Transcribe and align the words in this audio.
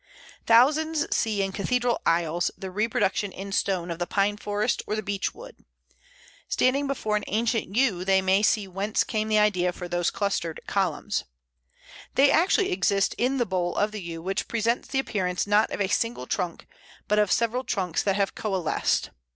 Thousands 0.47 1.05
see 1.15 1.43
in 1.43 1.51
cathedral 1.51 2.01
aisles 2.07 2.49
the 2.57 2.71
reproduction 2.71 3.31
in 3.31 3.51
stone 3.51 3.91
of 3.91 3.99
the 3.99 4.07
pine 4.07 4.35
forest 4.35 4.81
or 4.87 4.95
the 4.95 5.03
beech 5.03 5.35
wood. 5.35 5.63
Standing 6.47 6.87
before 6.87 7.15
an 7.17 7.23
ancient 7.27 7.75
Yew 7.75 8.03
they 8.03 8.19
may 8.19 8.41
see 8.41 8.67
whence 8.67 9.03
came 9.03 9.27
the 9.27 9.37
idea 9.37 9.71
for 9.71 9.87
those 9.87 10.09
clustered 10.09 10.59
columns. 10.65 11.25
They 12.15 12.31
actually 12.31 12.71
exist 12.71 13.13
in 13.19 13.37
the 13.37 13.45
bole 13.45 13.75
of 13.75 13.91
the 13.91 14.01
Yew, 14.01 14.23
which 14.23 14.47
presents 14.47 14.87
the 14.87 14.97
appearance 14.97 15.45
not 15.45 15.69
of 15.69 15.79
a 15.79 15.87
single 15.87 16.25
trunk, 16.25 16.65
but 17.07 17.19
of 17.19 17.31
several 17.31 17.63
trunks 17.63 18.01
that 18.01 18.15
have 18.15 18.33
coalesced. 18.33 19.11